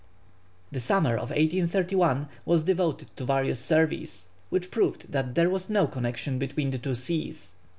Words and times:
The 0.71 0.79
summer 0.79 1.13
of 1.13 1.29
1831 1.29 2.27
was 2.43 2.63
devoted 2.63 3.15
to 3.17 3.23
various 3.25 3.59
surveys, 3.59 4.29
which 4.49 4.71
proved 4.71 5.11
that 5.11 5.35
there 5.35 5.47
was 5.47 5.69
no 5.69 5.85
connexion 5.85 6.39
between 6.39 6.71
the 6.71 6.79
two 6.79 6.95
seas. 6.95 7.51